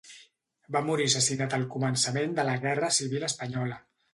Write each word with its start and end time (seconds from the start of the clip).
Va 0.75 0.81
morir 0.87 1.05
assassinat 1.09 1.53
al 1.59 1.67
començament 1.75 2.33
de 2.41 2.49
la 2.51 2.59
Guerra 2.67 2.93
Civil 3.01 3.29
espanyola. 3.33 3.79